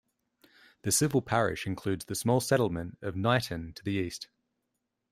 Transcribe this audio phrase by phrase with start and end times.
[0.81, 4.29] The civil parish includes the small settlement of Knighton to the east.